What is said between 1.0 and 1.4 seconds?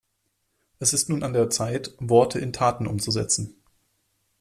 nun an